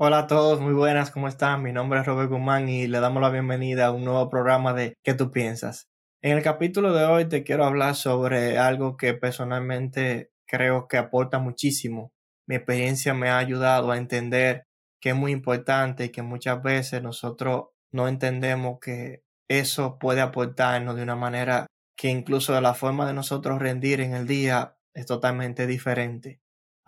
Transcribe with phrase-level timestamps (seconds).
[0.00, 1.60] Hola a todos, muy buenas, ¿cómo están?
[1.64, 4.94] Mi nombre es Robert Guzmán y le damos la bienvenida a un nuevo programa de
[5.02, 5.88] ¿Qué tú piensas?
[6.22, 11.40] En el capítulo de hoy te quiero hablar sobre algo que personalmente creo que aporta
[11.40, 12.12] muchísimo.
[12.46, 14.62] Mi experiencia me ha ayudado a entender
[15.00, 20.94] que es muy importante y que muchas veces nosotros no entendemos que eso puede aportarnos
[20.94, 25.66] de una manera que incluso la forma de nosotros rendir en el día es totalmente
[25.66, 26.38] diferente.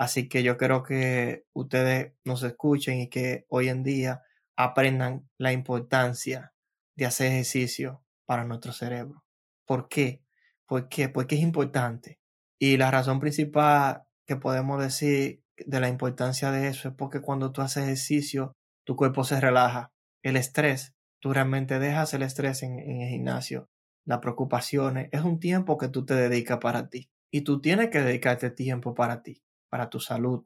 [0.00, 4.22] Así que yo creo que ustedes nos escuchen y que hoy en día
[4.56, 6.54] aprendan la importancia
[6.96, 9.22] de hacer ejercicio para nuestro cerebro.
[9.66, 10.24] ¿Por qué?
[10.66, 11.10] ¿Por qué?
[11.10, 12.18] Porque es importante.
[12.58, 17.52] Y la razón principal que podemos decir de la importancia de eso es porque cuando
[17.52, 19.92] tú haces ejercicio, tu cuerpo se relaja.
[20.22, 23.68] El estrés, tú realmente dejas el estrés en, en el gimnasio.
[24.06, 27.10] Las preocupaciones, es un tiempo que tú te dedicas para ti.
[27.30, 30.44] Y tú tienes que dedicarte tiempo para ti para tu salud,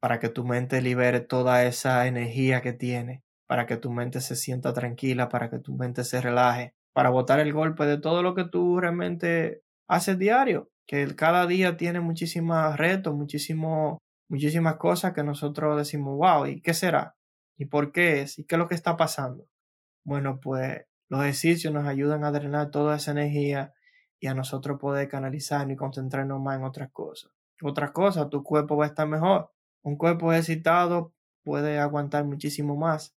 [0.00, 4.36] para que tu mente libere toda esa energía que tiene, para que tu mente se
[4.36, 8.34] sienta tranquila, para que tu mente se relaje, para botar el golpe de todo lo
[8.34, 13.98] que tú realmente haces diario, que cada día tiene muchísimos retos, muchísimo,
[14.30, 17.16] muchísimas cosas que nosotros decimos, wow, ¿y qué será?
[17.58, 18.38] ¿Y por qué es?
[18.38, 19.46] ¿Y qué es lo que está pasando?
[20.04, 23.72] Bueno, pues los ejercicios nos ayudan a drenar toda esa energía
[24.20, 27.35] y a nosotros poder canalizar y concentrarnos más en otras cosas.
[27.62, 29.50] Otra cosa, tu cuerpo va a estar mejor.
[29.82, 33.16] Un cuerpo excitado puede aguantar muchísimo más.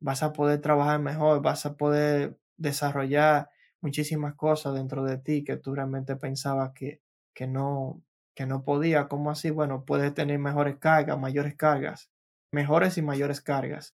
[0.00, 5.56] Vas a poder trabajar mejor, vas a poder desarrollar muchísimas cosas dentro de ti que
[5.56, 7.02] tú realmente pensabas que,
[7.34, 8.02] que no,
[8.34, 9.08] que no podía.
[9.08, 9.50] ¿Cómo así?
[9.50, 12.10] Bueno, puedes tener mejores cargas, mayores cargas,
[12.52, 13.94] mejores y mayores cargas.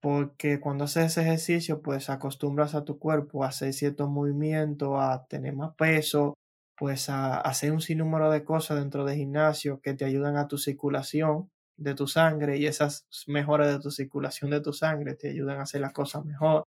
[0.00, 5.26] Porque cuando haces ese ejercicio, pues acostumbras a tu cuerpo a hacer ciertos movimientos, a
[5.28, 6.34] tener más peso,
[6.78, 10.58] pues a, hacer un sinnúmero de cosas dentro del gimnasio que te ayudan a tu
[10.58, 15.58] circulación de tu sangre y esas mejoras de tu circulación de tu sangre te ayudan
[15.58, 16.64] a hacer las cosas mejor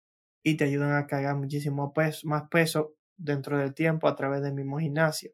[0.43, 4.53] y te ayudan a cargar muchísimo peso, más peso dentro del tiempo a través del
[4.53, 5.31] mismo gimnasio,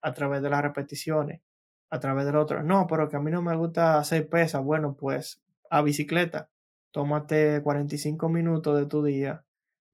[0.00, 1.40] a través de las repeticiones,
[1.90, 2.62] a través del otro.
[2.62, 4.62] No, pero que a mí no me gusta hacer pesas.
[4.62, 6.48] Bueno, pues a bicicleta.
[6.92, 9.44] Tómate 45 minutos de tu día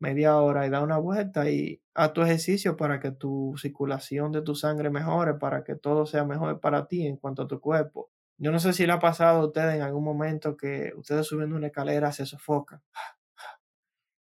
[0.01, 4.43] media hora y da una vuelta y a tu ejercicio para que tu circulación de
[4.43, 8.11] tu sangre mejore, para que todo sea mejor para ti en cuanto a tu cuerpo.
[8.39, 11.57] Yo no sé si le ha pasado a ustedes en algún momento que ustedes subiendo
[11.57, 12.83] una escalera se sofocan.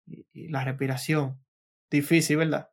[0.08, 1.42] Y, la respiración,
[1.90, 2.70] difícil, ¿verdad?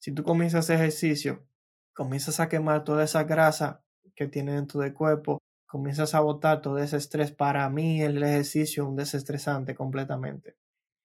[0.00, 1.48] Si tú comienzas ejercicio,
[1.94, 3.82] comienzas a quemar toda esa grasa
[4.14, 7.32] que tiene dentro del cuerpo, comienzas a botar todo ese estrés.
[7.32, 10.56] Para mí el ejercicio es un desestresante completamente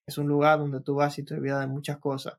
[0.10, 2.38] es un lugar donde tú vas y te olvidas de muchas cosas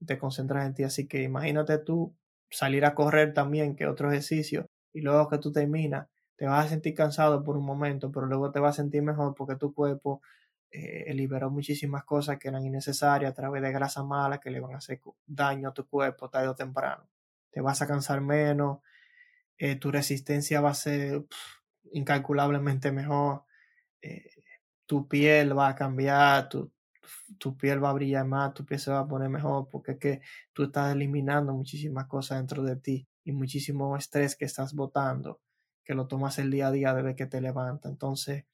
[0.00, 0.84] y te concentras en ti.
[0.84, 2.14] Así que imagínate tú
[2.50, 6.68] salir a correr también, que otro ejercicio, y luego que tú terminas, te vas a
[6.68, 10.22] sentir cansado por un momento, pero luego te vas a sentir mejor porque tu cuerpo
[10.70, 14.74] eh, liberó muchísimas cosas que eran innecesarias a través de grasa mala que le van
[14.74, 17.08] a hacer daño a tu cuerpo tarde o temprano.
[17.50, 18.78] Te vas a cansar menos,
[19.58, 21.24] eh, tu resistencia va a ser
[21.92, 23.44] incalculablemente mejor,
[24.00, 24.30] eh,
[24.86, 26.72] tu piel va a cambiar, tu,
[27.38, 29.98] tu piel va a brillar más, tu piel se va a poner mejor, porque es
[29.98, 30.20] que
[30.52, 35.40] tú estás eliminando muchísimas cosas dentro de ti y muchísimo estrés que estás botando,
[35.84, 37.90] que lo tomas el día a día desde que te levantas.
[37.90, 38.44] Entonces,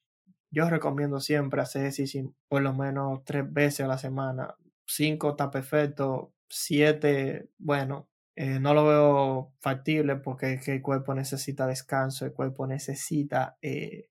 [0.50, 4.54] yo recomiendo siempre hacer ejercicio por lo menos tres veces a la semana.
[4.86, 12.26] Cinco está perfecto, siete, bueno, eh, no lo veo factible porque el cuerpo necesita descanso,
[12.26, 14.08] el cuerpo necesita eh,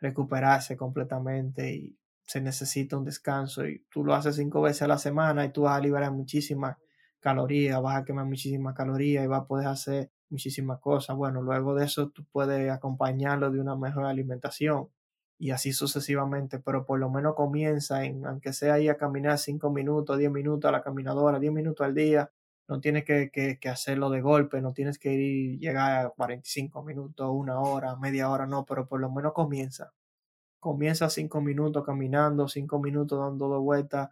[0.00, 1.97] recuperarse completamente y
[2.28, 5.62] se necesita un descanso y tú lo haces cinco veces a la semana y tú
[5.62, 6.76] vas a liberar muchísimas
[7.20, 11.16] calorías, vas a quemar muchísimas calorías y vas a poder hacer muchísimas cosas.
[11.16, 14.90] Bueno, luego de eso tú puedes acompañarlo de una mejor alimentación
[15.38, 19.70] y así sucesivamente, pero por lo menos comienza en, aunque sea ahí a caminar cinco
[19.70, 22.30] minutos, diez minutos a la caminadora, diez minutos al día,
[22.68, 26.84] no tienes que, que, que, hacerlo de golpe, no tienes que ir llegar a 45
[26.84, 29.92] minutos, una hora, media hora, no, pero por lo menos comienza
[30.68, 34.10] comienza cinco minutos caminando, cinco minutos dando dos vueltas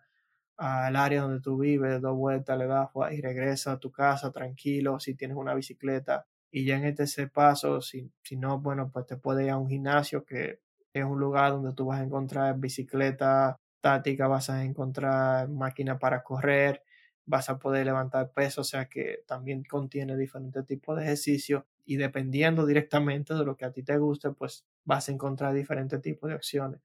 [0.56, 4.98] al área donde tú vives, dos vueltas le das y regresa a tu casa tranquilo
[4.98, 6.26] si tienes una bicicleta.
[6.50, 9.68] Y ya en este paso, si, si no, bueno, pues te puedes ir a un
[9.68, 10.60] gimnasio que
[10.94, 16.22] es un lugar donde tú vas a encontrar bicicleta táctica, vas a encontrar máquina para
[16.22, 16.82] correr,
[17.26, 21.96] vas a poder levantar peso, o sea que también contiene diferentes tipos de ejercicios y
[21.96, 26.28] dependiendo directamente de lo que a ti te guste, pues vas a encontrar diferentes tipos
[26.30, 26.80] de acciones.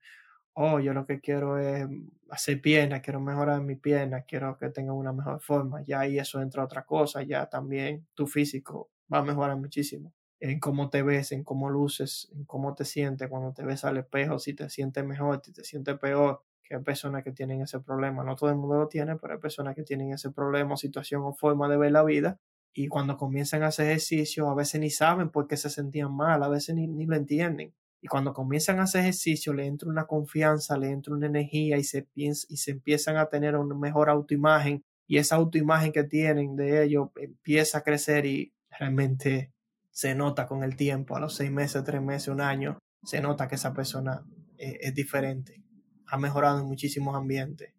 [0.54, 1.86] Oh, yo lo que quiero es
[2.30, 5.82] hacer piernas, quiero mejorar mi pierna, quiero que tenga una mejor forma.
[5.82, 10.12] Ya ahí eso entra otra cosa, ya también tu físico va a mejorar muchísimo.
[10.40, 13.96] en cómo te ves, en cómo luces, en cómo te sientes cuando te ves al
[13.98, 17.78] espejo, si te sientes mejor, si te sientes peor, que hay personas que tienen ese
[17.80, 18.24] problema.
[18.24, 21.32] No todo el mundo lo tiene, pero hay personas que tienen ese problema, situación o
[21.32, 22.40] forma de ver la vida.
[22.74, 26.42] Y cuando comienzan a hacer ejercicio, a veces ni saben por qué se sentían mal,
[26.42, 27.74] a veces ni, ni lo entienden.
[28.00, 31.84] Y cuando comienzan a hacer ejercicio, le entra una confianza, le entra una energía y
[31.84, 34.84] se, piensa, y se empiezan a tener una mejor autoimagen.
[35.06, 39.52] Y esa autoimagen que tienen de ellos empieza a crecer y realmente
[39.90, 43.46] se nota con el tiempo, a los seis meses, tres meses, un año, se nota
[43.46, 44.24] que esa persona
[44.56, 45.62] es, es diferente.
[46.06, 47.72] Ha mejorado en muchísimos ambientes.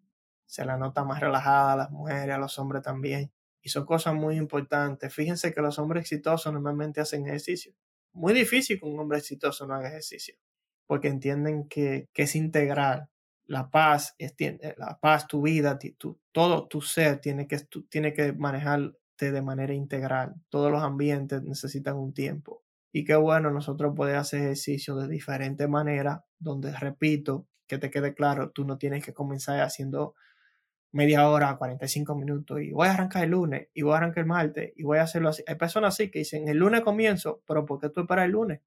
[0.46, 3.30] Se la nota más relajada a las mujeres, a los hombres también.
[3.64, 5.12] Y son cosas muy importantes.
[5.12, 7.74] Fíjense que los hombres exitosos normalmente hacen ejercicio
[8.14, 10.36] muy difícil que un hombre exitoso no haga ejercicio,
[10.86, 13.10] porque entienden que, que es integral.
[13.46, 17.58] La paz, eh, la paz, tu vida, tu, todo tu ser tiene que,
[17.90, 20.34] tiene que manejarte de manera integral.
[20.48, 22.62] Todos los ambientes necesitan un tiempo.
[22.90, 28.14] Y qué bueno nosotros poder hacer ejercicio de diferente manera, donde, repito, que te quede
[28.14, 30.14] claro, tú no tienes que comenzar haciendo
[30.94, 34.26] media hora, 45 minutos, y voy a arrancar el lunes, y voy a arrancar el
[34.26, 35.42] martes, y voy a hacerlo así.
[35.46, 38.60] Hay personas así que dicen, el lunes comienzo, pero ¿por qué tú esperas el lunes?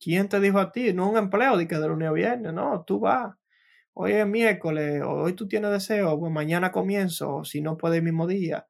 [0.00, 0.94] ¿Quién te dijo a ti?
[0.94, 3.36] No un empleo de que de lunes a viernes, no, tú vas.
[3.92, 8.26] Hoy es miércoles, hoy tú tienes deseo, pues mañana comienzo, si no puede el mismo
[8.26, 8.66] día.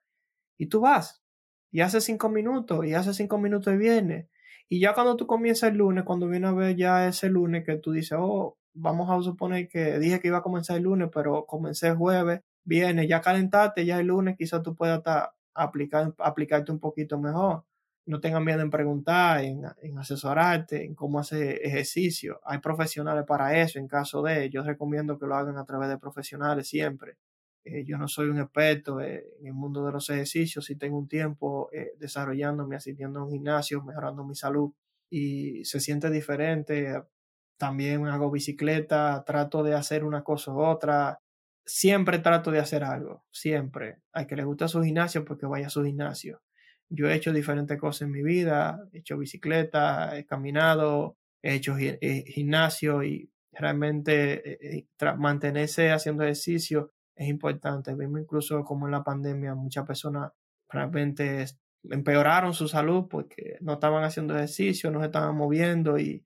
[0.59, 1.23] Y tú vas,
[1.71, 4.29] y hace cinco minutos, y hace cinco minutos y viene.
[4.69, 7.77] Y ya cuando tú comienzas el lunes, cuando viene a ver ya ese lunes que
[7.77, 11.47] tú dices, oh, vamos a suponer que dije que iba a comenzar el lunes, pero
[11.47, 15.03] comencé el jueves, viene, ya calentaste, ya el lunes quizás tú puedas
[15.55, 17.65] aplicar, aplicarte un poquito mejor.
[18.07, 22.41] No tengas miedo en preguntar, en, en, asesorarte, en cómo hacer ejercicio.
[22.45, 24.51] Hay profesionales para eso en caso de.
[24.51, 27.17] Yo recomiendo que lo hagan a través de profesionales siempre.
[27.65, 30.99] Eh, yo no soy un experto eh, en el mundo de los ejercicios, si tengo
[30.99, 34.73] un tiempo eh, desarrollándome, asistiendo a un gimnasio, mejorando mi salud
[35.11, 37.03] y se siente diferente.
[37.57, 41.21] También hago bicicleta, trato de hacer una cosa u otra,
[41.65, 43.99] siempre trato de hacer algo, siempre.
[44.13, 46.43] Hay que le gusta su gimnasio porque vaya a su gimnasio.
[46.89, 51.77] Yo he hecho diferentes cosas en mi vida, he hecho bicicleta, he caminado, he hecho
[51.79, 57.95] eh, gimnasio y realmente eh, eh, mantenerse haciendo ejercicio es importante.
[57.95, 60.33] Vimos incluso como en la pandemia muchas personas
[60.69, 61.47] realmente
[61.91, 66.25] empeoraron su salud porque no estaban haciendo ejercicio, no se estaban moviendo y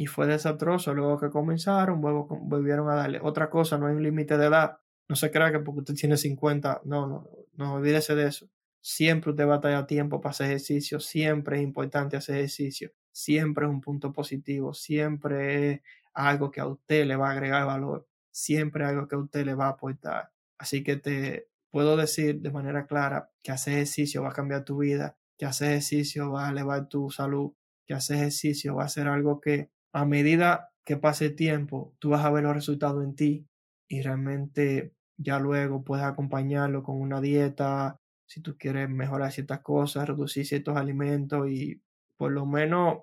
[0.00, 0.94] y fue desastroso.
[0.94, 3.20] Luego que comenzaron, luego volvieron a darle.
[3.22, 4.78] Otra cosa, no hay un límite de edad.
[5.06, 8.48] No se crea que porque usted tiene 50, no, no, no olvídese de eso.
[8.80, 13.66] Siempre usted va a tener tiempo para hacer ejercicio, siempre es importante hacer ejercicio, siempre
[13.66, 15.80] es un punto positivo, siempre es
[16.14, 19.44] algo que a usted le va a agregar valor, siempre es algo que a usted
[19.44, 20.32] le va a aportar.
[20.56, 24.78] Así que te puedo decir de manera clara que hacer ejercicio va a cambiar tu
[24.78, 27.52] vida, que hacer ejercicio va a elevar tu salud,
[27.84, 32.10] que hacer ejercicio va a ser algo que a medida que pase el tiempo, tú
[32.10, 33.46] vas a ver los resultados en ti
[33.88, 40.08] y realmente ya luego puedes acompañarlo con una dieta, si tú quieres mejorar ciertas cosas,
[40.08, 41.82] reducir ciertos alimentos y
[42.16, 43.00] por lo menos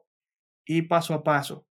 [0.65, 1.65] ir paso a paso.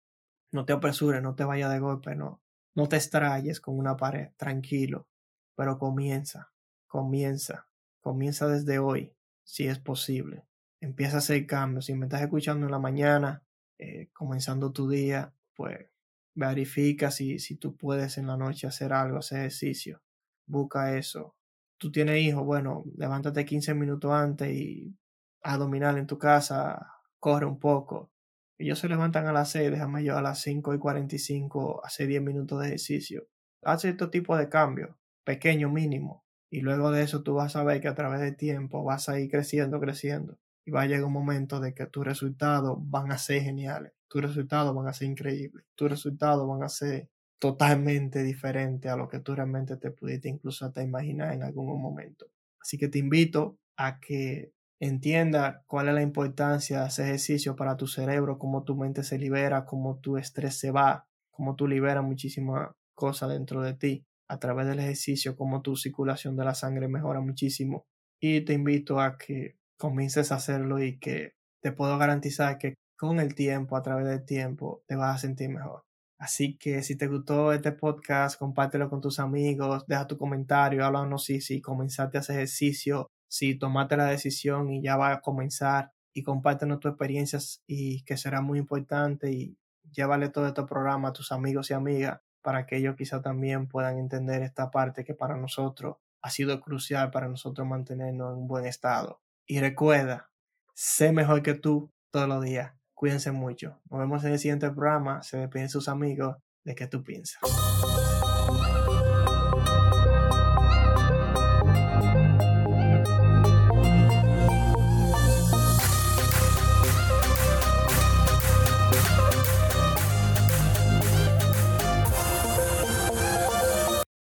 [0.52, 2.42] No te apresures, no te vayas de golpe, no.
[2.74, 5.08] No te extrayes con una pared, tranquilo,
[5.54, 6.52] pero comienza,
[6.86, 7.66] comienza,
[8.00, 9.14] comienza desde hoy,
[9.44, 10.44] si es posible.
[10.80, 11.86] Empieza a hacer cambios.
[11.86, 13.42] Si me estás escuchando en la mañana,
[13.78, 15.86] eh, comenzando tu día, pues
[16.34, 20.02] verifica si, si tú puedes en la noche hacer algo, hacer ejercicio.
[20.46, 21.36] Busca eso.
[21.78, 24.96] Tú tienes hijos, bueno, levántate 15 minutos antes y
[25.58, 28.10] dominar en tu casa, corre un poco.
[28.58, 32.22] Ellos se levantan a las 6, déjame yo a las 5 y 45 hacer 10
[32.22, 33.28] minutos de ejercicio.
[33.62, 36.24] Haz cierto tipo de cambio, pequeño, mínimo.
[36.50, 39.20] Y luego de eso tú vas a ver que a través del tiempo vas a
[39.20, 43.18] ir creciendo, creciendo y va a llegar un momento de que tus resultados van a
[43.18, 47.08] ser geniales, tus resultados van a ser increíbles, tus resultados van a ser
[47.38, 52.26] totalmente diferentes a lo que tú realmente te pudiste incluso hasta imaginar en algún momento.
[52.60, 57.76] Así que te invito a que entienda cuál es la importancia de hacer ejercicio para
[57.76, 62.02] tu cerebro, cómo tu mente se libera, cómo tu estrés se va, cómo tú liberas
[62.02, 66.88] muchísimas cosas dentro de ti a través del ejercicio, cómo tu circulación de la sangre
[66.88, 67.86] mejora muchísimo.
[68.18, 73.20] Y te invito a que comiences a hacerlo y que te puedo garantizar que con
[73.20, 75.82] el tiempo, a través del tiempo, te vas a sentir mejor.
[76.18, 81.24] Así que si te gustó este podcast, compártelo con tus amigos, deja tu comentario, háblanos
[81.24, 85.92] si, si comenzaste a hacer ejercicio, si tomaste la decisión y ya va a comenzar
[86.14, 89.58] y compártenos tus experiencias y que será muy importante y
[89.92, 93.98] llévale todo este programa a tus amigos y amigas para que ellos quizá también puedan
[93.98, 98.64] entender esta parte que para nosotros ha sido crucial para nosotros mantenernos en un buen
[98.64, 99.20] estado.
[99.48, 100.28] Y recuerda,
[100.74, 102.72] sé mejor que tú todos los días.
[102.94, 103.80] Cuídense mucho.
[103.88, 105.22] Nos vemos en el siguiente programa.
[105.22, 107.40] Se despiden sus amigos de qué tú piensas.